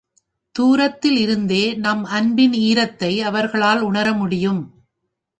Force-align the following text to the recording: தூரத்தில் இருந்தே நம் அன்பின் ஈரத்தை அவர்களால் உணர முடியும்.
தூரத்தில் 0.55 1.17
இருந்தே 1.17 1.75
நம் 1.75 2.03
அன்பின் 2.05 2.51
ஈரத்தை 2.51 3.11
அவர்களால் 3.21 3.81
உணர 3.81 4.13
முடியும். 4.13 4.61